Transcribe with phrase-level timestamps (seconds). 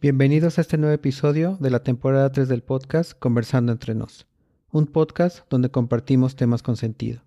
[0.00, 4.28] Bienvenidos a este nuevo episodio de la temporada 3 del podcast Conversando entre nos,
[4.70, 7.22] un podcast donde compartimos temas con sentido.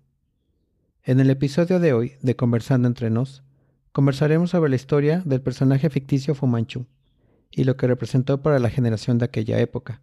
[1.04, 3.42] En el episodio de hoy de Conversando entre nos,
[3.92, 6.86] conversaremos sobre la historia del personaje ficticio Fu Manchu
[7.50, 10.00] y lo que representó para la generación de aquella época.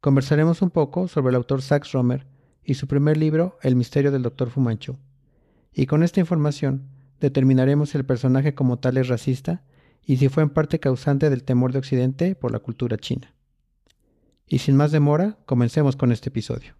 [0.00, 2.26] Conversaremos un poco sobre el autor Sax Romer
[2.64, 4.50] y su primer libro El misterio del Dr.
[4.50, 4.96] Fu Manchu.
[5.72, 6.88] Y con esta información
[7.20, 9.62] determinaremos si el personaje como tal es racista
[10.06, 13.34] y si fue en parte causante del temor de Occidente por la cultura china.
[14.46, 16.74] Y sin más demora, comencemos con este episodio.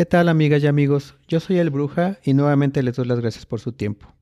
[0.00, 1.14] ¿Qué tal amigas y amigos?
[1.28, 4.14] Yo soy el Bruja y nuevamente les doy las gracias por su tiempo.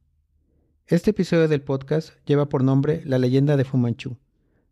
[0.89, 4.17] Este episodio del podcast lleva por nombre La leyenda de Fu Manchu,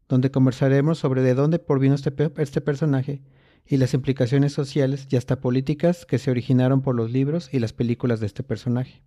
[0.09, 3.23] donde conversaremos sobre de dónde provino este, este personaje
[3.65, 7.73] y las implicaciones sociales y hasta políticas que se originaron por los libros y las
[7.73, 9.05] películas de este personaje.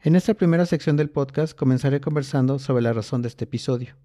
[0.00, 3.96] En esta primera sección del podcast comenzaré conversando sobre la razón de este episodio.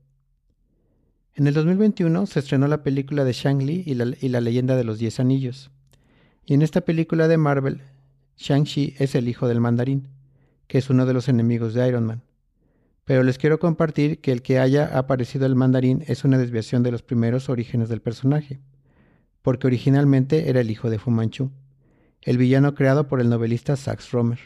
[1.36, 5.20] En el 2021 se estrenó la película de Shang-Li y la leyenda de los Diez
[5.20, 5.70] Anillos,
[6.46, 7.82] y en esta película de Marvel,
[8.38, 10.10] Shang-Chi es el hijo del mandarín,
[10.68, 12.22] que es uno de los enemigos de Iron Man.
[13.04, 16.92] Pero les quiero compartir que el que haya aparecido el mandarín es una desviación de
[16.92, 18.60] los primeros orígenes del personaje,
[19.42, 21.52] porque originalmente era el hijo de Fu Manchu,
[22.22, 24.40] el villano creado por el novelista Sax Romer.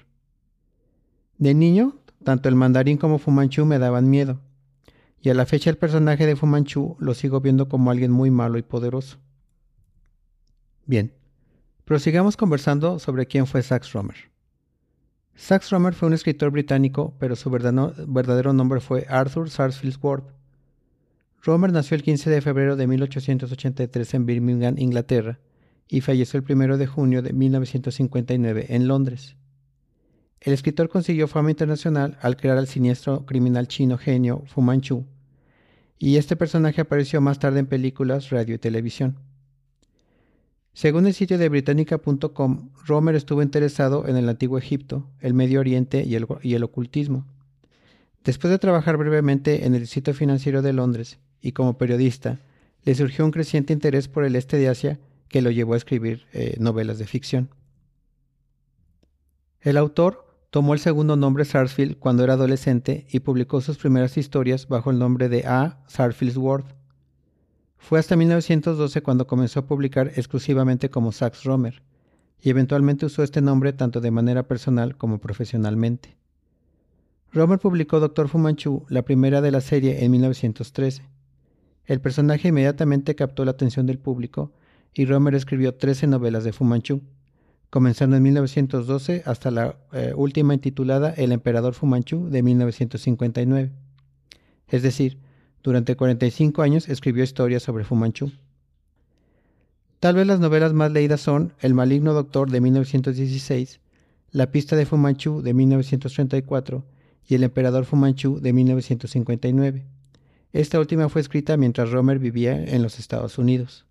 [1.37, 4.41] De niño, tanto el mandarín como Fu Manchu me daban miedo,
[5.21, 8.31] y a la fecha el personaje de Fu Manchu lo sigo viendo como alguien muy
[8.31, 9.17] malo y poderoso.
[10.85, 11.13] Bien,
[11.89, 14.29] Prosigamos conversando sobre quién fue Sax Romer.
[15.33, 20.25] Sax Romer fue un escritor británico, pero su verdadero nombre fue Arthur Sarsfield Ward.
[21.41, 25.39] Romer nació el 15 de febrero de 1883 en Birmingham, Inglaterra,
[25.87, 29.35] y falleció el 1 de junio de 1959 en Londres.
[30.41, 35.07] El escritor consiguió fama internacional al crear al siniestro criminal chino genio Fu Manchu,
[35.97, 39.17] y este personaje apareció más tarde en películas, radio y televisión.
[40.73, 46.03] Según el sitio de británica.com, Romer estuvo interesado en el antiguo Egipto, el Medio Oriente
[46.05, 47.25] y el, ocultismo.
[48.23, 52.39] Después de trabajar brevemente en el sitio financiero de Londres y como periodista,
[52.83, 56.25] le surgió un creciente interés por el este de Asia que lo llevó a escribir
[56.33, 57.49] eh, novelas de ficción.
[59.61, 64.67] El autor tomó el segundo nombre Sarsfield cuando era adolescente y publicó sus primeras historias
[64.67, 65.83] bajo el nombre de A.
[65.87, 66.78] Sarsfield's World.
[67.79, 71.81] Fue hasta 1912 cuando comenzó a publicar exclusivamente como Sax Romer,
[72.41, 76.15] y eventualmente usó este nombre tanto de manera personal como profesionalmente.
[77.31, 81.03] Romer publicó Doctor Fumanchu, la primera de la serie, en 1913.
[81.85, 84.51] El personaje inmediatamente captó la atención del público
[84.93, 87.01] y Romer escribió 13 novelas de Fumanchu,
[87.69, 93.71] comenzando en 1912 hasta la eh, última intitulada El Emperador Fumanchu de 1959.
[94.67, 95.19] Es decir,
[95.63, 98.31] durante 45 años escribió historias sobre Fu Manchu.
[99.99, 103.81] Tal vez las novelas más leídas son El maligno doctor de 1916,
[104.31, 106.85] La pista de Fu Manchu de 1934
[107.27, 109.85] y El emperador Fu Manchu de 1959.
[110.53, 113.85] Esta última fue escrita mientras Romer vivía en los Estados Unidos.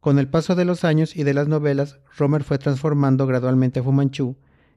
[0.00, 3.82] Con el paso de los años y de las novelas, Romer fue transformando gradualmente a
[3.82, 4.36] Fu Manchu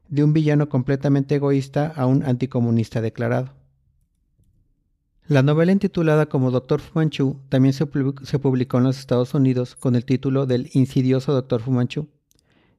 [0.09, 3.53] de un villano completamente egoísta a un anticomunista declarado.
[5.29, 10.05] La novela intitulada como Doctor Fumanchu también se, publicó en los Estados Unidos con el
[10.05, 12.07] título del insidioso Doctor Fumanchu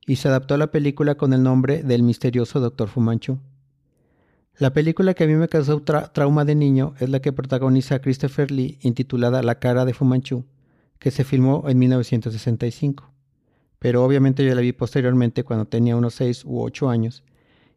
[0.07, 3.39] y se adaptó a la película con el nombre del misterioso Doctor Fumanchu.
[4.57, 8.51] La película que a mí me causó trauma de niño es la que protagoniza Christopher
[8.51, 10.47] Lee intitulada La cara de Fumanchu,
[10.99, 13.13] que se filmó en 1965.
[13.79, 17.25] Pero obviamente yo la vi posteriormente cuando tenía unos 6 u 8 años,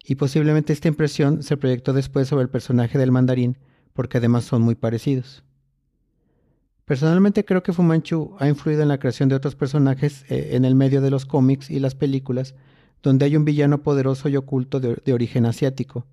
[0.06, 3.58] y posiblemente esta impresión se proyectó después sobre el personaje del mandarín
[3.94, 5.44] porque además son muy parecidos.
[6.86, 10.66] Personalmente creo que Fu Manchu ha influido en la creación de otros personajes eh, en
[10.66, 12.54] el medio de los cómics y las películas,
[13.02, 16.06] donde hay un villano poderoso y oculto de, origen asiático.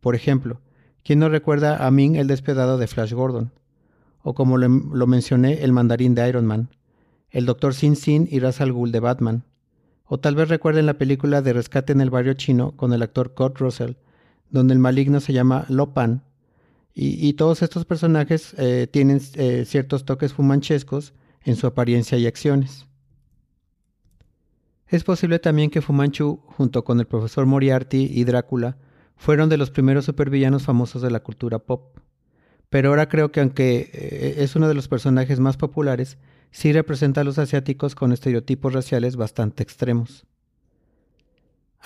[0.00, 0.60] Por ejemplo,
[1.02, 3.52] ¿quién no recuerda a Ming el despedado de Flash Gordon?
[4.22, 6.70] O como lo, mencioné, el mandarín de Iron Man,
[7.30, 7.74] el Dr.
[7.74, 9.44] Sin Sin y Ra's al Ghul de Batman.
[10.06, 13.34] O tal vez recuerden la película de Rescate en el barrio chino con el actor
[13.34, 13.96] Kurt Russell,
[14.48, 15.92] donde el maligno se llama Lo
[16.96, 21.12] Y, todos estos personajes eh, tienen eh, ciertos toques fumanchescos
[21.42, 22.86] en su apariencia y acciones.
[24.86, 28.76] Es posible también que Fumanchu, junto con el profesor Moriarty y Drácula,
[29.16, 31.98] fueron de los primeros supervillanos famosos de la cultura pop.
[32.70, 36.18] Pero ahora creo que aunque eh, es uno de los personajes más populares,
[36.52, 40.26] sí representa a los asiáticos con estereotipos raciales bastante extremos.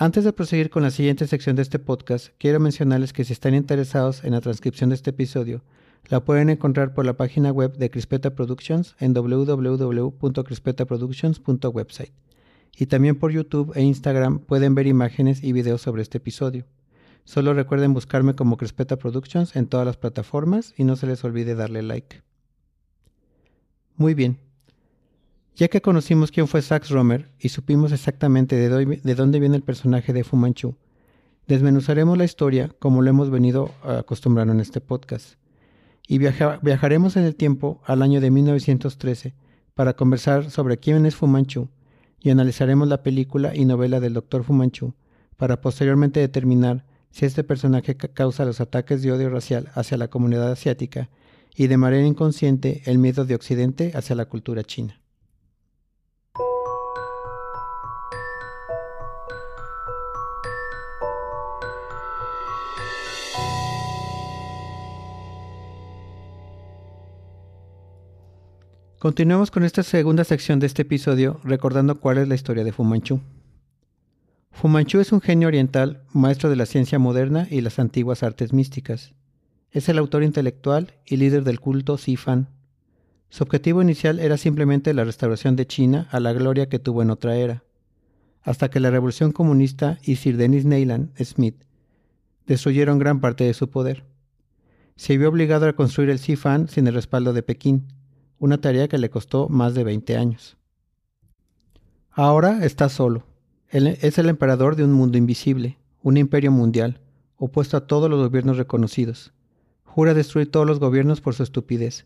[0.01, 3.53] Antes de proseguir con la siguiente sección de este podcast, quiero mencionarles que si están
[3.53, 5.61] interesados en la transcripción de este episodio,
[6.07, 12.13] la pueden encontrar por la página web de Crispeta Productions en www.crispetaproductions.website.
[12.77, 16.65] Y también por YouTube e Instagram pueden ver imágenes y videos sobre este episodio.
[17.25, 21.55] Solo recuerden buscarme como Crispeta Productions en todas las plataformas y no se les olvide
[21.55, 22.21] darle like.
[23.97, 24.39] Muy bien,
[25.59, 30.13] ya que conocimos quién fue Sax Romer y supimos exactamente de, dónde viene el personaje
[30.13, 30.77] de Fu Manchu,
[31.47, 35.33] desmenuzaremos la historia como lo hemos venido acostumbrando en este podcast.
[36.07, 39.35] Y viajaremos en el tiempo al año de 1913
[39.73, 41.67] para conversar sobre quién es Fu Manchu
[42.21, 44.45] y analizaremos la película y novela del Dr.
[44.45, 44.93] Fu Manchu
[45.35, 50.53] para posteriormente determinar si este personaje causa los ataques de odio racial hacia la comunidad
[50.53, 51.09] asiática
[51.53, 55.01] y de manera inconsciente el miedo de Occidente hacia la cultura china.
[68.99, 72.83] Continuemos con esta segunda sección de este episodio recordando cuál es la historia de Fu
[72.83, 73.21] Manchu.
[74.51, 78.51] Fu Manchu es un genio oriental, maestro de la ciencia moderna y las antiguas artes
[78.51, 79.13] místicas.
[79.71, 82.49] Es el autor intelectual y líder del culto Sifan.
[83.29, 87.09] Su objetivo inicial era simplemente la restauración de China a la gloria que tuvo en
[87.09, 87.63] otra era,
[88.41, 91.63] hasta que la revolución comunista y Sir Dennis Neyland Smith
[92.47, 94.03] destruyeron gran parte de su poder.
[94.97, 97.87] Se vio obligado a construir el Sifan sin el respaldo de Pekín,
[98.39, 100.57] una tarea que le costó más de 20 años.
[102.11, 103.25] Ahora está solo.
[103.69, 106.99] Él es el emperador de un mundo invisible, un imperio mundial,
[107.37, 109.33] opuesto a todos los gobiernos reconocidos.
[109.83, 112.05] Jura destruir todos los gobiernos por su estupidez.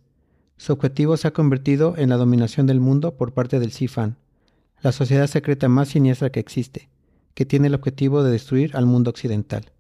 [0.58, 4.18] Su objetivo se ha convertido en la dominación del mundo por parte del Sifan,
[4.82, 6.90] la sociedad secreta más siniestra que existe,
[7.34, 9.72] que tiene el objetivo de destruir al mundo occidental.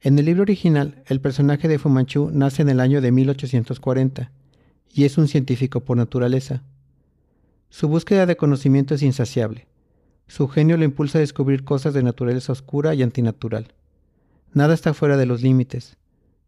[0.00, 4.30] En el libro original, el personaje de Fu Manchu nace en el año de 1840
[4.92, 6.62] y es un científico por naturaleza.
[7.70, 9.66] Su búsqueda de conocimiento es insaciable.
[10.26, 13.72] Su genio lo impulsa a descubrir cosas de naturaleza oscura y antinatural.
[14.52, 15.96] Nada está fuera de los límites.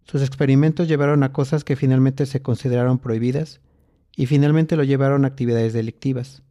[0.05, 3.61] Sus experimentos llevaron a cosas que finalmente se consideraron prohibidas
[4.15, 6.43] y finalmente lo llevaron a actividades delictivas,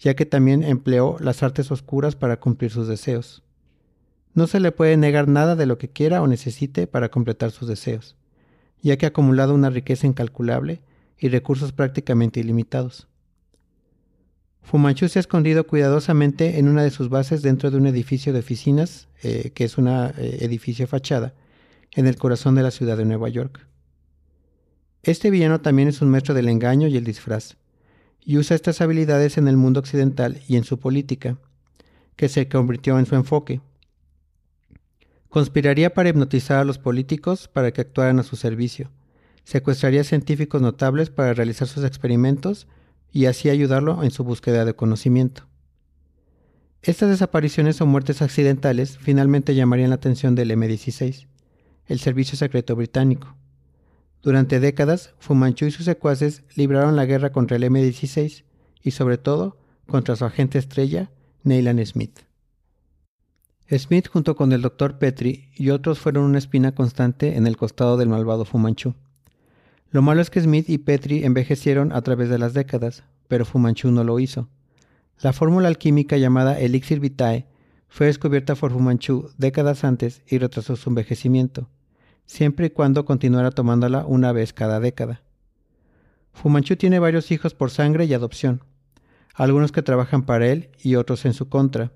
[0.00, 3.42] ya que también empleó las artes oscuras para cumplir sus deseos.
[4.32, 7.68] No se le puede negar nada de lo que quiera o necesite para completar sus
[7.68, 8.16] deseos,
[8.80, 10.80] ya que ha acumulado una riqueza incalculable
[11.18, 13.08] y recursos prácticamente ilimitados.
[14.62, 18.40] Fumanchu se ha escondido cuidadosamente en una de sus bases dentro de un edificio de
[18.40, 21.34] oficinas, eh, que es un eh, edificio fachada,
[21.92, 23.66] en el corazón de la ciudad de Nueva York.
[25.04, 27.56] Este villano también es un maestro del engaño y el disfraz,
[28.20, 31.38] y usa estas habilidades en el mundo occidental y en su política,
[32.16, 33.60] que se convirtió en su enfoque.
[35.28, 38.90] Conspiraría para hipnotizar a los políticos para que actuaran a su servicio,
[39.46, 42.66] secuestraría científicos notables para realizar sus experimentos
[43.12, 45.46] y así ayudarlo en su búsqueda de conocimiento.
[46.82, 51.28] Estas desapariciones o muertes accidentales finalmente llamarían la atención del M16,
[51.86, 53.36] el Servicio Secreto Británico.
[54.20, 58.42] Durante décadas, Fumanchu y sus secuaces libraron la guerra contra el M16
[58.82, 61.12] y sobre todo contra su agente estrella,
[61.44, 62.18] Neyland Smith.
[63.70, 64.98] Smith junto con el Dr.
[64.98, 68.96] Petrie y otros fueron una espina constante en el costado del malvado Fumanchu.
[69.90, 73.90] Lo malo es que Smith y Petri envejecieron a través de las décadas, pero Fumanchu
[73.90, 74.48] no lo hizo.
[75.20, 77.46] La fórmula alquímica llamada Elixir Vitae
[77.88, 81.68] fue descubierta por Fumanchu décadas antes y retrasó su envejecimiento,
[82.26, 85.22] siempre y cuando continuara tomándola una vez cada década.
[86.32, 88.62] Fumanchu tiene varios hijos por sangre y adopción,
[89.34, 91.92] algunos que trabajan para él y otros en su contra,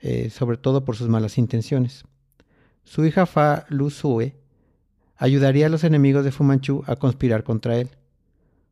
[0.00, 2.04] eh, sobre todo por sus malas intenciones.
[2.84, 4.39] Su hija Fa Lu Sue
[5.20, 7.90] ayudaría a los enemigos de Fu Manchu a conspirar contra él.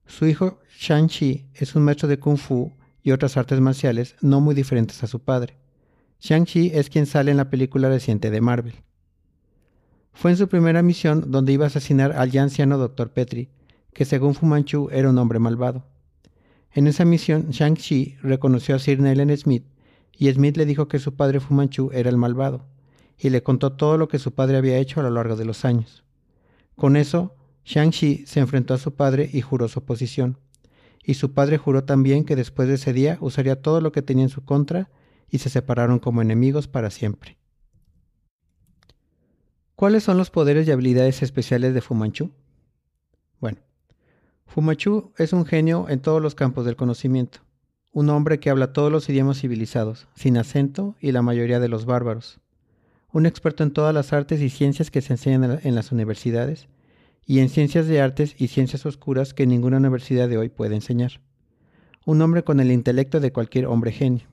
[0.07, 4.55] Su hijo Shang-Chi es un maestro de Kung Fu y otras artes marciales no muy
[4.55, 5.59] diferentes a su padre.
[6.21, 8.77] Shang-Chi es quien sale en la película reciente de Marvel.
[10.15, 13.11] Fue en su primera misión donde iba a asesinar al ya anciano Dr.
[13.13, 13.51] Petri,
[13.93, 15.85] que según Fu Manchu era un hombre malvado.
[16.73, 19.67] En esa misión, Shang-Chi reconoció a Sir Neyland Smith
[20.17, 22.65] y Smith le dijo que su padre Fu Manchu era el malvado,
[23.19, 25.67] y le contó todo lo que su padre había hecho a lo largo de los
[25.67, 26.08] años.
[26.79, 30.39] Con eso, Shang-Chi se enfrentó a su padre y juró su oposición.
[31.03, 34.23] Y su padre juró también que después de ese día usaría todo lo que tenía
[34.23, 34.89] en su contra
[35.29, 37.37] y se separaron como enemigos para siempre.
[39.75, 42.31] ¿Cuáles son los poderes y habilidades especiales de Fu Manchu?
[43.41, 43.59] Bueno,
[44.47, 47.41] Fu Manchu es un genio en todos los campos del conocimiento,
[47.93, 51.87] un hombre que habla todos los idiomas civilizados, sin acento y la mayoría de los
[51.87, 52.39] bárbaros,
[53.13, 56.69] un experto en todas las artes y ciencias que se enseñan en las universidades,
[57.25, 61.21] y en ciencias de artes y ciencias oscuras que ninguna universidad de hoy puede enseñar.
[62.07, 64.29] Un hombre con el intelecto de cualquier hombre genio.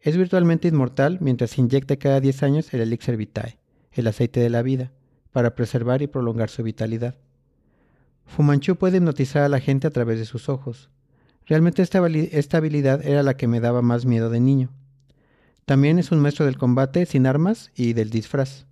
[0.00, 3.58] Es virtualmente inmortal mientras inyecta cada 10 años el elixir vitae,
[3.92, 4.92] el aceite de la vida,
[5.30, 7.16] para preservar y prolongar su vitalidad.
[8.26, 10.90] Fumanchu puede hipnotizar a la gente a través de sus ojos.
[11.46, 14.70] Realmente esta, esta habilidad era la que me daba más miedo de niño.
[15.64, 18.66] También es un maestro del combate sin armas y del disfraz.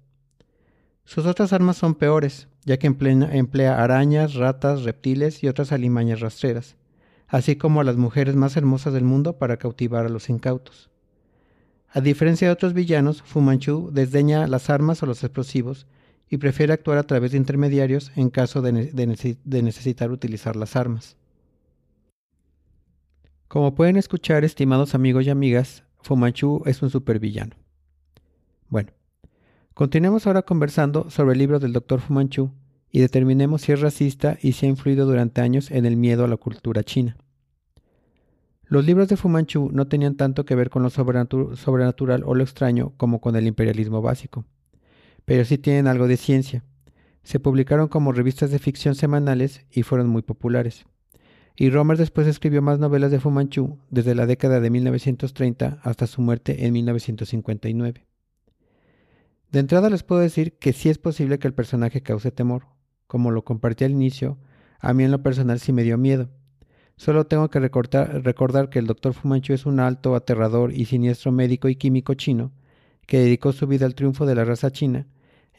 [1.05, 6.77] Sus otras armas son peores, ya que emplea, arañas, ratas, reptiles y otras alimañas rastreras,
[7.27, 10.91] así como a las mujeres más hermosas del mundo para cautivar a los incautos.
[11.89, 15.87] A diferencia de otros villanos, Fu Manchu desdeña las armas o los explosivos
[16.31, 18.73] y prefiere actuar a través de intermediarios en caso de,
[19.45, 21.17] necesitar utilizar las armas.
[23.49, 27.55] Como pueden escuchar, estimados amigos y amigas, Fu Manchu es un supervillano.
[28.69, 28.91] Bueno,
[29.73, 32.01] continuemos ahora conversando sobre el libro del Dr.
[32.01, 32.51] Fu Manchu
[32.91, 36.29] y determinemos si es racista y si ha influido durante años en el miedo a
[36.29, 37.17] la cultura china.
[38.65, 42.43] Los libros de Fu Manchu no tenían tanto que ver con lo sobrenatural o lo
[42.43, 44.45] extraño como con el imperialismo básico,
[45.25, 46.65] pero sí tienen algo de ciencia.
[47.23, 50.85] Se publicaron como revistas de ficción semanales y fueron muy populares.
[51.57, 56.07] Y Romer después escribió más novelas de Fu Manchu desde la década de 1930 hasta
[56.07, 58.07] su muerte en 1959.
[59.51, 62.67] De entrada les puedo decir que sí es posible que el personaje cause temor.
[63.07, 64.39] Como lo compartí al inicio,
[64.81, 66.31] a mí en lo personal sí me dio miedo
[66.97, 71.69] Solo tengo que recordar que el doctor Fumanchu es un alto, aterrador y siniestro médico
[71.69, 72.53] y químico chino
[73.07, 75.09] que dedicó su vida al triunfo de la raza china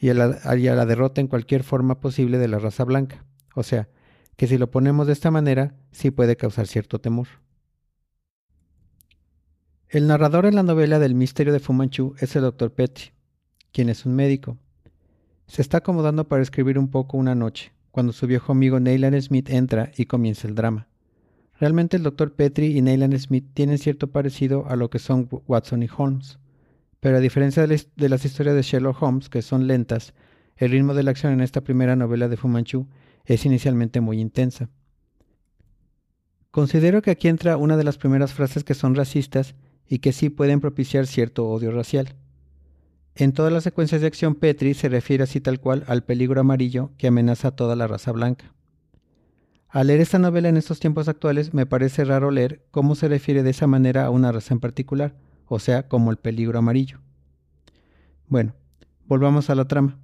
[0.00, 3.26] y a la, derrota en cualquier forma posible de la raza blanca.
[3.54, 3.88] O sea,
[4.36, 7.28] que si lo ponemos de esta manera, sí puede causar cierto temor.
[9.88, 13.12] El narrador en la novela del misterio de Fumanchu es el doctor Petri,
[13.72, 14.58] quien es un médico.
[15.46, 19.50] Se está acomodando para escribir un poco una noche, cuando su viejo amigo Neyland Smith
[19.50, 20.88] entra y comienza el drama.
[21.60, 22.32] Realmente el Dr.
[22.32, 26.38] Petrie y Neyland Smith tienen cierto parecido a lo que son Watson y Holmes,
[26.98, 30.14] pero a diferencia de las historias de Sherlock Holmes, que son lentas,
[30.56, 32.88] el ritmo de la acción en esta primera novela de Fu Manchu
[33.24, 34.68] es inicialmente muy intensa.
[36.50, 39.54] Considero que aquí entra una de las primeras frases que son racistas
[39.88, 42.14] y que sí pueden propiciar cierto odio racial.
[43.16, 46.90] En todas las secuencias de acción, Petri se refiere así tal cual al peligro amarillo
[46.98, 48.52] que amenaza a toda la raza blanca.
[49.68, 53.42] Al leer esta novela en estos tiempos actuales me parece raro leer cómo se refiere
[53.42, 55.16] de esa manera a una raza en particular,
[55.46, 57.00] o sea, como el peligro amarillo.
[58.28, 58.54] Bueno,
[59.06, 59.98] volvamos a la trama.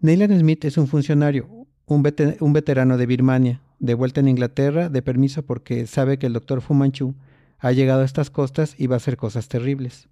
[0.00, 1.61] Neyland Smith es un funcionario,
[1.94, 6.60] un, veterano de Birmania, de vuelta en Inglaterra, de permiso porque sabe que el doctor
[6.60, 7.14] Fu Manchu
[7.58, 10.08] ha llegado a estas costas y va a hacer cosas terribles.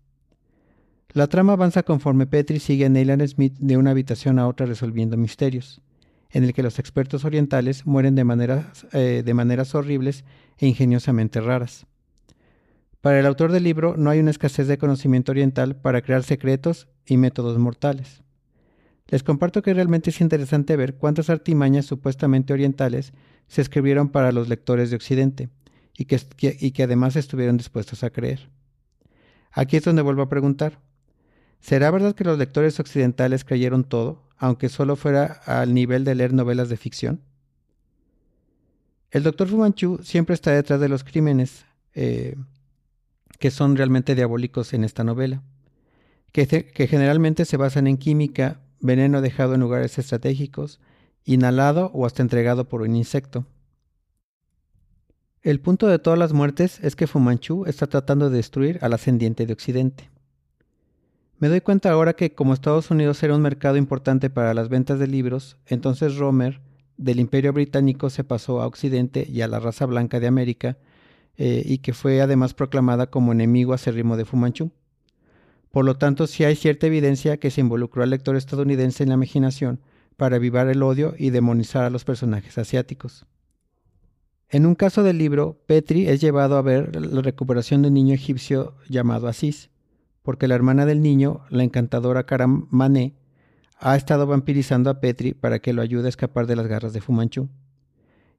[1.12, 5.16] La trama avanza conforme Petri sigue a Neyland Smith de una habitación a otra resolviendo
[5.16, 5.82] misterios
[6.30, 10.24] en el que los expertos orientales mueren de eh, de maneras horribles
[10.58, 11.86] e ingeniosamente raras.
[13.00, 16.88] Para el autor del libro no hay una escasez de conocimiento oriental para crear secretos
[17.06, 18.22] y métodos mortales.
[19.10, 23.12] Les comparto que realmente es interesante ver cuántas artimañas supuestamente orientales
[23.48, 25.48] se escribieron para los lectores de Occidente
[25.98, 26.20] y que,
[26.60, 28.48] y que además estuvieron dispuestos a creer.
[29.50, 30.78] Aquí es donde vuelvo a preguntar,
[31.58, 36.32] ¿será verdad que los lectores occidentales creyeron todo, aunque solo fuera al nivel de leer
[36.32, 37.20] novelas de ficción?
[39.10, 41.64] El doctor Fumanchu siempre está detrás de los crímenes
[41.94, 42.36] eh,
[43.40, 45.42] que son realmente diabólicos en esta novela,
[46.30, 50.80] que, que generalmente se basan en química, veneno dejado en lugares estratégicos,
[51.24, 53.46] inhalado o hasta entregado por un insecto.
[55.42, 59.46] El punto de todas las muertes es que Fumanchu está tratando de destruir al ascendiente
[59.46, 60.10] de Occidente.
[61.38, 64.98] Me doy cuenta ahora que como Estados Unidos era un mercado importante para las ventas
[64.98, 66.60] de libros, entonces Romer
[66.98, 70.76] del Imperio Británico se pasó a Occidente y a la raza blanca de América,
[71.38, 74.70] eh, y que fue además proclamada como enemigo acérrimo de Fumanchu.
[75.70, 79.14] Por lo tanto, sí hay cierta evidencia que se involucró al lector estadounidense en la
[79.14, 79.80] imaginación
[80.16, 83.26] para avivar el odio y demonizar a los personajes asiáticos.
[84.48, 88.14] En un caso del libro, Petri es llevado a ver la recuperación de un niño
[88.14, 89.70] egipcio llamado Asís,
[90.22, 93.14] porque la hermana del niño, la encantadora Cara Mané,
[93.78, 97.00] ha estado vampirizando a Petri para que lo ayude a escapar de las garras de
[97.00, 97.48] Fumanchu.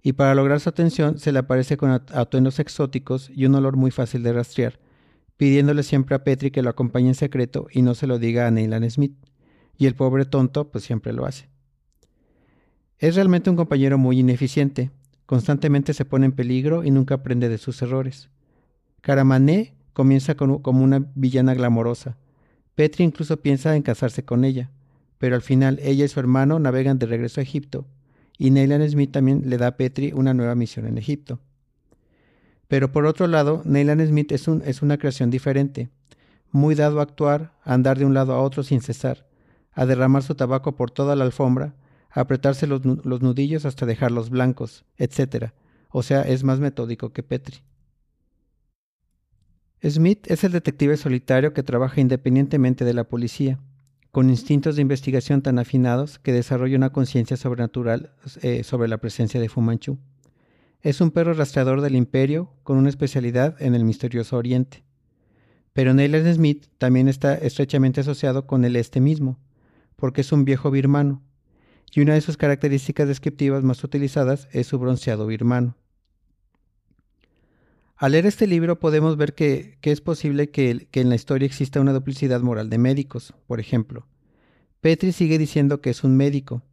[0.03, 3.91] Y para lograr su atención se le aparece con atuendos exóticos y un olor muy
[3.91, 4.79] fácil de rastrear,
[5.41, 8.51] pidiéndole siempre a Petri que lo acompañe en secreto y no se lo diga a
[8.51, 9.15] Neyland Smith.
[9.75, 11.49] Y el pobre tonto pues siempre lo hace.
[12.99, 14.91] Es realmente un compañero muy ineficiente,
[15.25, 18.29] constantemente se pone en peligro y nunca aprende de sus errores.
[19.01, 22.17] Caramané comienza como una villana glamorosa.
[22.75, 24.69] Petri incluso piensa en casarse con ella,
[25.17, 27.87] pero al final ella y su hermano navegan de regreso a Egipto,
[28.37, 31.39] y Neyland Smith también le da a Petri una nueva misión en Egipto.
[32.71, 35.89] Pero por otro lado, Neyland Smith es, un, es una creación diferente,
[36.51, 39.27] muy dado a actuar, a andar de un lado a otro sin cesar,
[39.73, 41.75] a derramar su tabaco por toda la alfombra,
[42.09, 45.51] a apretarse los, los nudillos hasta dejarlos blancos, etc.
[45.89, 47.57] O sea, es más metódico que Petri.
[49.85, 53.59] Smith es el detective solitario que trabaja independientemente de la policía
[54.11, 59.41] con instintos de investigación tan afinados que desarrolla una conciencia sobrenatural eh, sobre la presencia
[59.41, 59.99] de Fumanchu.
[60.81, 64.83] Es un perro rastreador del imperio con una especialidad en el misterioso oriente.
[65.73, 69.39] Pero Neyland Smith también está estrechamente asociado con el este mismo,
[69.95, 71.21] porque es un viejo birmano,
[71.93, 75.75] y una de sus características descriptivas más utilizadas es su bronceado birmano.
[77.95, 81.93] Al leer este libro podemos ver que, es posible que, en la historia exista una
[81.93, 83.35] duplicidad moral de médicos.
[83.45, 84.07] Por ejemplo,
[84.79, 86.63] Petri sigue diciendo que es un médico,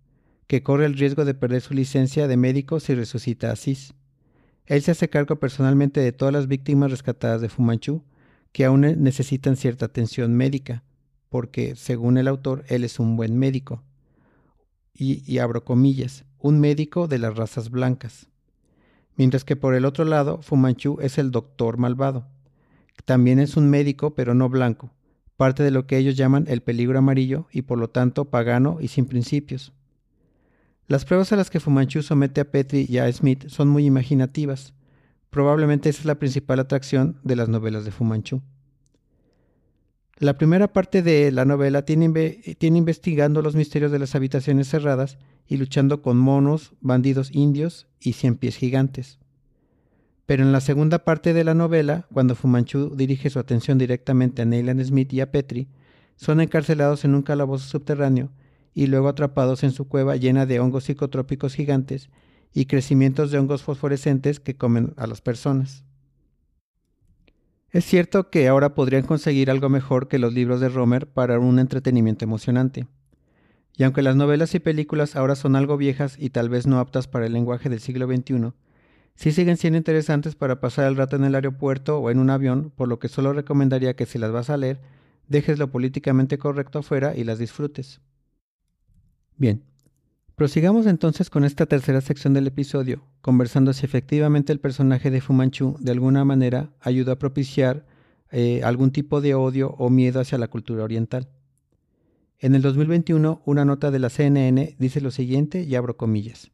[0.48, 3.94] que corre el riesgo de perder su licencia de médico si resucita a Cis.
[4.66, 8.02] Él se hace cargo personalmente de todas las víctimas rescatadas de Fumanchu,
[8.50, 10.82] que aún necesitan cierta atención médica,
[11.28, 13.84] porque, según el autor, él es un buen médico.
[14.94, 18.28] y abro comillas, un médico de las razas blancas
[19.18, 22.26] mientras que por el otro lado Fumanchu es el doctor malvado.
[23.04, 24.90] También es un médico, pero no blanco,
[25.36, 28.88] parte de lo que ellos llaman el peligro amarillo y por lo tanto pagano y
[28.88, 29.72] sin principios.
[30.88, 34.72] Las pruebas a las que Fumanchu somete a Petri y a Smith son muy imaginativas.
[35.28, 38.40] Probablemente esa es la principal atracción de las novelas de Fumanchu.
[40.16, 42.06] La primera parte de la novela tiene,
[42.60, 48.36] investigando los misterios de las habitaciones cerradas y luchando con monos, bandidos indios y cien
[48.36, 49.18] pies gigantes.
[50.24, 54.46] Pero en la segunda parte de la novela, cuando Fumanchu dirige su atención directamente a
[54.46, 55.68] Neyland Smith y a Petri,
[56.16, 58.30] son encarcelados en un calabozo subterráneo
[58.78, 62.10] y luego atrapados en su cueva llena de hongos psicotrópicos gigantes
[62.54, 65.82] y crecimientos de hongos fosforescentes que comen a las personas.
[67.72, 71.58] Es cierto que ahora podrían conseguir algo mejor que los libros de Romer para un
[71.58, 72.86] entretenimiento emocionante.
[73.76, 77.08] Y aunque las novelas y películas ahora son algo viejas y tal vez no aptas
[77.08, 78.52] para el lenguaje del siglo XXI,
[79.16, 82.70] sí siguen siendo interesantes para pasar el rato en el aeropuerto o en un avión,
[82.76, 84.80] por lo que solo recomendaría que si las vas a leer,
[85.26, 88.00] dejes lo políticamente correcto afuera y las disfrutes.
[89.38, 89.62] Bien,
[90.34, 95.76] prosigamos entonces con esta tercera sección del episodio, conversando si efectivamente el personaje de Fumanchu
[95.78, 97.86] de alguna manera ayuda a propiciar
[98.30, 101.28] eh, algún tipo de odio o miedo hacia la cultura oriental.
[102.40, 106.50] En el 2021, una nota de la CNN dice lo siguiente y abro comillas.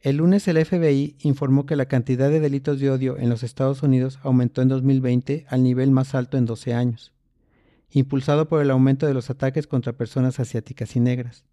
[0.00, 3.82] El lunes el FBI informó que la cantidad de delitos de odio en los Estados
[3.82, 7.12] Unidos aumentó en 2020 al nivel más alto en 12 años,
[7.90, 11.47] impulsado por el aumento de los ataques contra personas asiáticas y negras.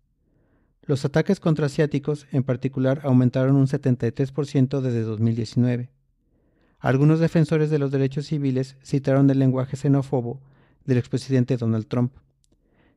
[0.88, 5.90] Los ataques contra asiáticos, en particular, aumentaron un 73% desde 2019.
[6.80, 10.42] Algunos defensores de los derechos civiles citaron el lenguaje xenófobo
[10.86, 12.14] del expresidente Donald Trump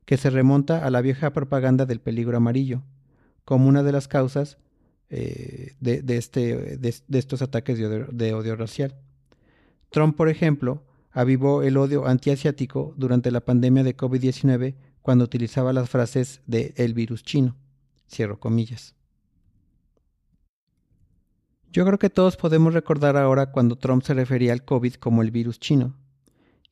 [0.09, 2.83] que se remonta a la vieja propaganda del peligro amarillo,
[3.45, 4.57] como una de las causas
[5.11, 8.95] eh, de, este, de, estos ataques de odio, racial.
[9.91, 15.91] Trump, por ejemplo, avivó el odio antiasiático durante la pandemia de COVID-19 cuando utilizaba las
[15.91, 17.55] frases de el virus chino.
[18.09, 18.95] Cierro comillas.
[21.71, 25.31] Yo creo que todos podemos recordar ahora cuando Trump se refería al COVID como el
[25.31, 25.95] virus chino,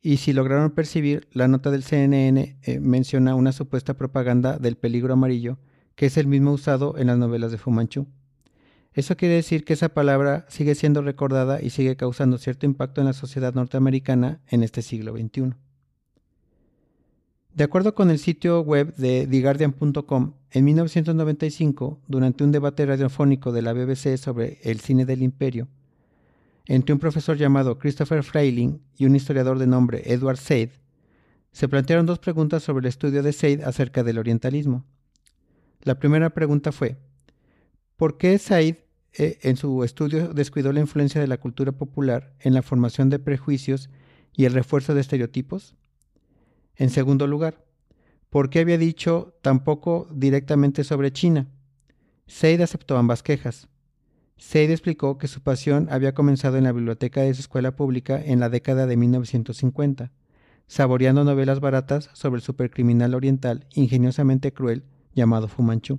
[0.06, 5.14] y si lograron percibir, la nota del CNN eh, menciona una supuesta propaganda del peligro
[5.14, 5.58] amarillo,
[5.96, 8.06] que es el mismo usado en las novelas de Fumanchu.
[8.92, 13.08] Eso quiere decir que esa palabra sigue siendo recordada y sigue causando cierto impacto en
[13.08, 15.54] la sociedad norteamericana en este siglo XXI.
[17.52, 23.60] De acuerdo con el sitio web de TheGuardian.com, en 1995, durante un debate radiofónico de
[23.60, 25.68] la BBC sobre el cine del imperio,
[26.64, 30.70] entre un profesor llamado Christopher Freiling y un historiador de nombre Edward Said,
[31.52, 34.86] se plantearon dos preguntas sobre el estudio de Said acerca del orientalismo.
[35.82, 36.96] La primera pregunta fue,
[37.96, 38.76] ¿por qué Said
[39.12, 43.18] eh, en su estudio descuidó la influencia de la cultura popular en la formación de
[43.18, 43.90] prejuicios
[44.32, 45.74] y el refuerzo de estereotipos?
[46.76, 47.65] En segundo lugar,
[48.36, 51.46] por qué había dicho tampoco directamente sobre China.
[52.26, 53.66] Seid aceptó ambas quejas.
[54.36, 58.38] Seid explicó que su pasión había comenzado en la biblioteca de su escuela pública en
[58.38, 60.12] la década de 1950,
[60.66, 65.98] saboreando novelas baratas sobre el supercriminal oriental ingeniosamente cruel llamado Fu Manchu.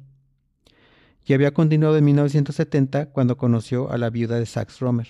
[1.25, 5.07] Y había continuado en 1970 cuando conoció a la viuda de Sax Romer.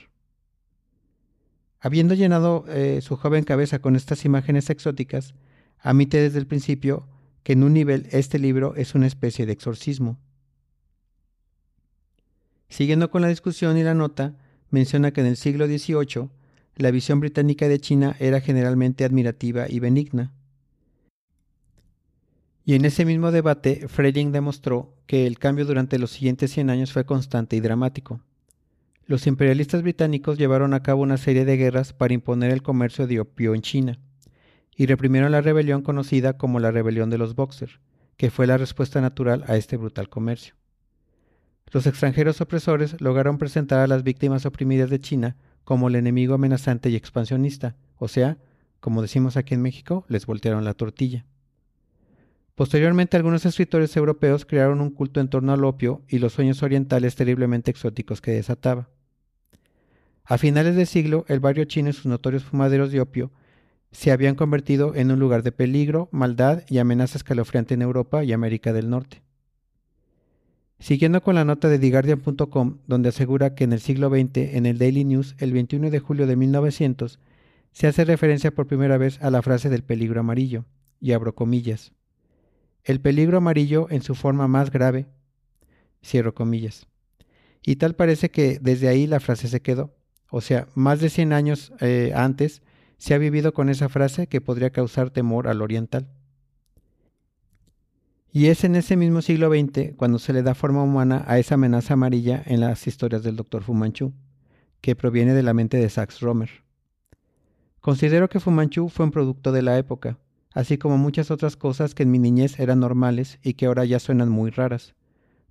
[1.81, 5.33] Habiendo llenado eh, su joven cabeza con estas imágenes exóticas,
[5.79, 7.05] admite desde el principio
[7.47, 10.19] que en un nivel este libro es una especie de exorcismo.
[12.67, 14.35] Siguiendo con la discusión y la nota,
[14.69, 16.27] menciona que en el siglo XVIII
[16.75, 20.33] la visión británica de China era generalmente admirativa y benigna.
[22.65, 26.91] Y en ese mismo debate, Freiling demostró que el cambio durante los siguientes 100 años
[26.91, 28.19] fue constante y dramático.
[29.05, 33.21] Los imperialistas británicos llevaron a cabo una serie de guerras para imponer el comercio de
[33.21, 33.99] opio en China,
[34.77, 37.81] y reprimieron la rebelión conocida como la rebelión de los Boxer,
[38.15, 40.53] que fue la respuesta natural a este brutal comercio.
[41.71, 46.89] Los extranjeros opresores lograron presentar a las víctimas oprimidas de China como el enemigo amenazante
[46.89, 48.37] y expansionista, o sea,
[48.79, 51.25] como decimos aquí en México, les voltearon la tortilla.
[52.53, 57.15] Posteriormente, algunos escritores europeos crearon un culto en torno al opio y los sueños orientales
[57.15, 58.89] terriblemente exóticos que desataba.
[60.23, 63.31] A finales del siglo, el barrio chino y sus notorios fumaderos de opio
[63.97, 68.31] se habían convertido en un lugar de peligro, maldad y amenaza escalofriante en Europa y
[68.31, 69.23] América del Norte.
[70.77, 74.77] Siguiendo con la nota de TheGuardian.com, donde asegura que en el siglo XX, en el
[74.77, 77.19] Daily News, el 21 de julio de 1900,
[77.71, 80.65] se hace referencia por primera vez a la frase del peligro amarillo,
[81.01, 81.91] y abro comillas.
[82.83, 85.07] El peligro amarillo en su forma más grave,
[86.05, 86.85] cierro comillas.
[87.63, 89.95] Y tal parece que desde ahí la frase se quedó.
[90.29, 92.61] O sea, más de 100 años eh, antes
[92.97, 96.07] se ha vivido con esa frase que podría causar temor al oriental.
[98.31, 101.55] Y es en ese mismo siglo XX cuando se le da forma humana a esa
[101.55, 103.63] amenaza amarilla en las historias del Dr.
[103.63, 104.13] Fumanchu,
[104.81, 106.49] que proviene de la mente de Sax Romer.
[107.81, 110.19] Considero que Fumanchu fue un producto de la época,
[110.53, 113.99] así como muchas otras cosas que en mi niñez eran normales y que ahora ya
[113.99, 114.93] suenan muy raras.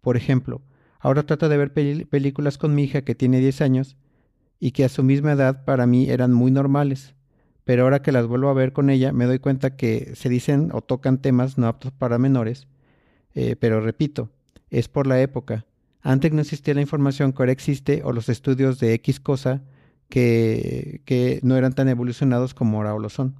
[0.00, 0.62] Por ejemplo,
[1.00, 3.96] ahora trato de ver películas con mi hija que tiene 10 años
[4.61, 7.15] y que a su misma edad para mí eran muy normales,
[7.66, 10.70] pero ahora que las vuelvo a ver con ella me doy cuenta que se dicen
[10.72, 12.68] o tocan temas no aptos para menores,
[13.35, 14.31] eh, pero repito,
[14.70, 15.66] es por la época.
[16.00, 19.64] Antes no existía la información que ahora existe o los estudios de X cosa
[20.09, 23.35] que, que no eran tan evolucionados como ahora lo son.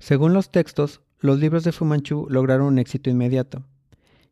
[0.00, 3.62] Según los textos, los libros de Fumanchu lograron un éxito inmediato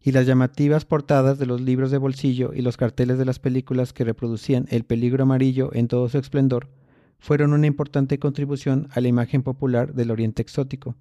[0.02, 3.92] y las llamativas portadas de los libros de bolsillo y los carteles de las películas
[3.92, 6.68] que reproducían el peligro amarillo en todo su esplendor
[7.18, 10.96] fueron una importante contribución a la imagen popular del Oriente exótico.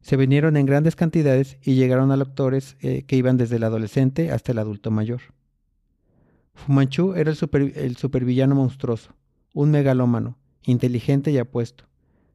[0.00, 4.30] Se vinieron en grandes cantidades y llegaron a lectores eh, que iban desde el adolescente
[4.30, 5.20] hasta el adulto mayor.
[6.54, 9.14] Fumanchu era el, el supervillano monstruoso,
[9.54, 11.84] un megalómano, inteligente y apuesto,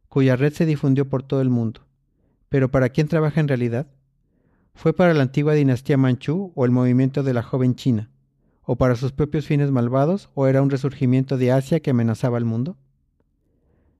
[0.09, 1.81] cuya red se difundió por todo el mundo.
[2.49, 3.87] Pero ¿para quién trabaja en realidad?
[4.75, 8.09] ¿Fue para la antigua dinastía manchú o el movimiento de la joven China?
[8.63, 12.45] ¿O para sus propios fines malvados o era un resurgimiento de Asia que amenazaba al
[12.45, 12.77] mundo?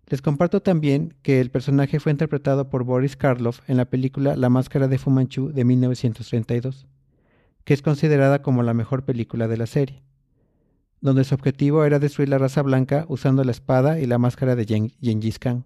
[0.07, 4.49] Les comparto también que el personaje fue interpretado por Boris Karloff en la película La
[4.49, 6.87] Máscara de Fu Manchu de 1932,
[7.63, 10.03] que es considerada como la mejor película de la serie,
[10.99, 14.91] donde su objetivo era destruir la raza blanca usando la espada y la máscara de
[15.01, 15.65] Gengis Khan.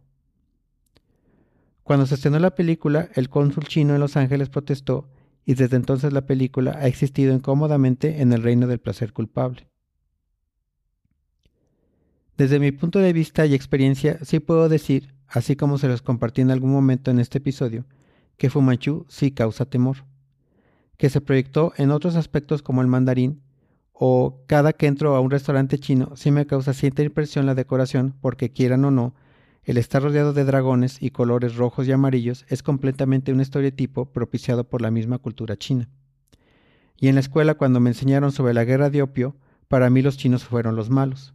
[1.84, 5.10] Cuando se estrenó la película, el cónsul chino en Los Ángeles protestó
[5.46, 9.68] y desde entonces la película ha existido incómodamente en el reino del placer culpable.
[12.38, 16.42] Desde mi punto de vista y experiencia, sí puedo decir, así como se los compartí
[16.42, 17.86] en algún momento en este episodio,
[18.38, 20.06] que Fumanchu sí causa temor,
[20.98, 23.42] que se proyectó en otros aspectos como el mandarín,
[23.92, 28.14] o cada que entro a un restaurante chino sí me causa cierta impresión la decoración
[28.22, 29.16] porque quieran o no,
[29.64, 34.64] el estar rodeado de dragones y colores rojos y amarillos es completamente un estereotipo propiciado
[34.64, 35.90] por la misma cultura china.
[37.00, 39.36] Y en la escuela cuando me enseñaron sobre la guerra de opio,
[39.68, 41.34] para mí los chinos fueron los malos.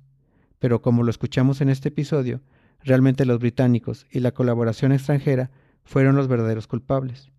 [0.63, 2.41] Pero como lo escuchamos en este episodio,
[2.85, 5.51] realmente los británicos y la colaboración extranjera
[5.83, 7.33] fueron los verdaderos culpables.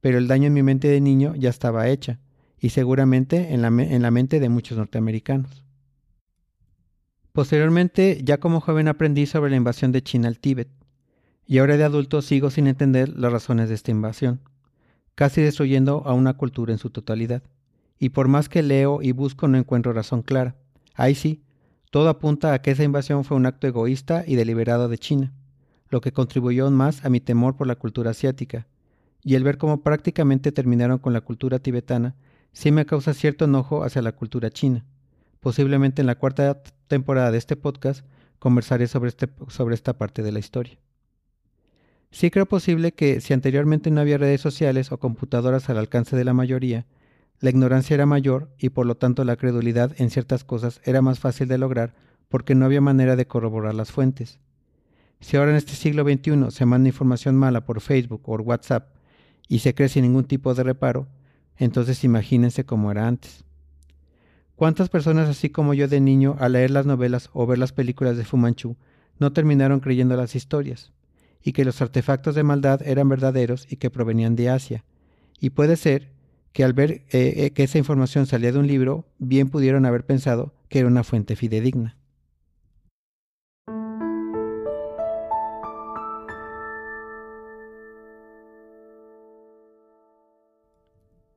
[0.00, 2.20] Pero el daño en mi mente de niño ya estaba hecha,
[2.58, 5.62] y seguramente en la, en la mente de muchos norteamericanos.
[7.32, 10.70] Posteriormente, ya como joven aprendí sobre la invasión de China al Tíbet,
[11.44, 14.40] y ahora de adulto sigo sin entender las razones de esta invasión,
[15.14, 17.42] casi destruyendo a una cultura en su totalidad.
[17.98, 20.56] Y por más que leo y busco no encuentro razón clara.
[20.94, 21.42] Ahí sí,
[21.90, 25.32] todo apunta a que esa invasión fue un acto egoísta y deliberado de China,
[25.88, 28.66] lo que contribuyó más a mi temor por la cultura asiática,
[29.22, 32.14] y el ver cómo prácticamente terminaron con la cultura tibetana
[32.52, 34.84] sí me causa cierto enojo hacia la cultura china.
[35.40, 38.04] Posiblemente en la cuarta temporada de este podcast
[38.38, 40.78] conversaré sobre, este, sobre esta parte de la historia.
[42.10, 46.24] Sí creo posible que si anteriormente no había redes sociales o computadoras al alcance de
[46.24, 46.86] la mayoría,
[47.40, 51.18] la ignorancia era mayor y por lo tanto la credulidad en ciertas cosas era más
[51.18, 51.94] fácil de lograr
[52.28, 54.38] porque no había manera de corroborar las fuentes.
[55.20, 58.94] Si ahora en este siglo XXI se manda información mala por Facebook o WhatsApp
[59.48, 61.08] y se cree sin ningún tipo de reparo,
[61.56, 63.44] entonces imagínense cómo era antes.
[64.54, 68.16] ¿Cuántas personas así como yo de niño al leer las novelas o ver las películas
[68.16, 68.76] de Fu Manchu
[69.18, 70.92] no terminaron creyendo las historias?
[71.42, 74.84] y que los artefactos de maldad eran verdaderos y que provenían de Asia.
[75.38, 76.10] Y puede ser
[76.52, 80.04] que al ver eh, eh, que esa información salía de un libro, bien pudieron haber
[80.04, 81.96] pensado que era una fuente fidedigna.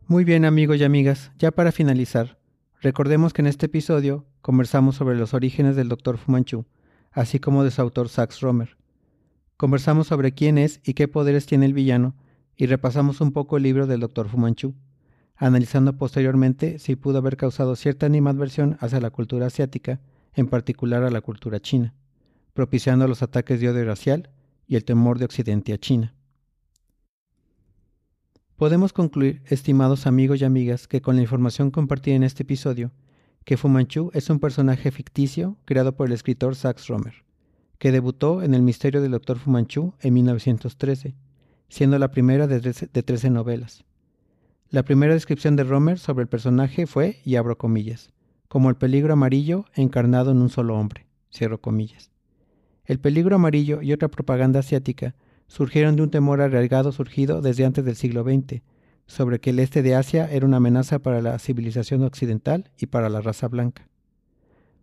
[0.08, 2.38] Muy bien amigos y amigas, ya para finalizar,
[2.82, 6.18] recordemos que en este episodio conversamos sobre los orígenes del Dr.
[6.18, 6.66] Fumanchu,
[7.12, 8.78] así como de su autor Sax Romer.
[9.58, 12.16] Conversamos sobre quién es y qué poderes tiene el villano
[12.58, 14.28] y repasamos un poco el libro del Dr.
[14.28, 14.76] Fumanchu,
[15.46, 20.00] analizando posteriormente si pudo haber causado cierta animadversión hacia la cultura asiática,
[20.34, 21.94] en particular a la cultura china,
[22.54, 24.30] propiciando los ataques de odio racial
[24.68, 26.16] y el temor de Occidente a China.
[28.56, 32.92] Podemos concluir, estimados amigos y amigas, que con la información compartida en este episodio,
[33.44, 37.24] que Fu Manchu es un personaje ficticio creado por el escritor Sax Romer
[37.84, 39.38] que debutó en El misterio del Dr.
[39.40, 41.16] Fumanchu en 1913,
[41.68, 43.84] siendo la primera de 13 novelas.
[44.74, 48.10] La primera descripción de Romer sobre el personaje fue, y abro comillas,
[48.48, 52.10] como el peligro amarillo encarnado en un solo hombre, cierro comillas.
[52.84, 55.14] El peligro amarillo y otra propaganda asiática
[55.46, 58.64] surgieron de un temor arraigado surgido desde antes del siglo XX,
[59.06, 63.10] sobre que el este de Asia era una amenaza para la civilización occidental y para
[63.10, 63.88] la raza blanca.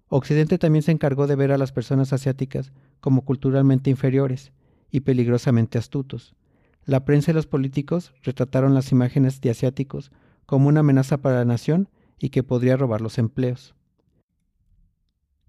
[0.07, 4.53] Occidente también se encargó de ver a las personas asiáticas como culturalmente inferiores
[4.93, 6.37] y peligrosamente astutos.
[6.85, 10.11] La prensa y los políticos retrataron las imágenes de asiáticos
[10.47, 11.89] como una amenaza para la nación
[12.19, 13.75] y que podría robar los empleos.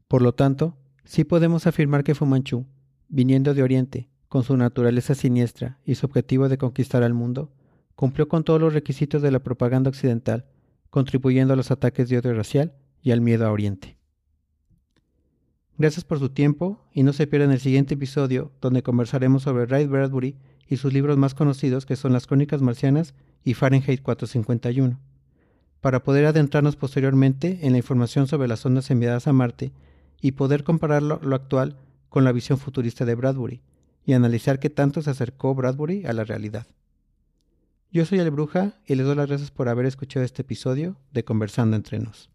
[0.08, 2.66] Por lo tanto, sí podemos afirmar que Fumanchu,
[3.08, 7.52] viniendo de Oriente, con su naturaleza siniestra y su objetivo de conquistar al mundo,
[7.96, 10.46] cumplió con todos los requisitos de la propaganda occidental,
[10.90, 13.98] contribuyendo a los ataques de odio racial y al miedo a Oriente.
[15.78, 19.88] Gracias por su tiempo y no se pierdan el siguiente episodio donde conversaremos sobre Ray
[19.88, 20.38] Bradbury
[20.72, 24.98] y sus libros más conocidos que son Las Crónicas Marcianas y Fahrenheit 451.
[25.82, 29.74] Para poder adentrarnos posteriormente en la información sobre las ondas enviadas a Marte
[30.22, 31.76] y poder comparar lo, actual
[32.08, 33.62] con la visión futurista de Bradbury
[34.06, 36.68] y analizar qué tanto se acercó Bradbury a la realidad.
[37.92, 41.26] Yo soy El Bruja y les doy las gracias por haber escuchado este episodio de
[41.26, 42.30] Conversando entre nos.